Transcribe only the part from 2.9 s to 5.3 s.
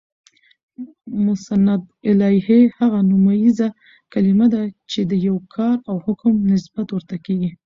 نومیزه کلیمه ده، چي د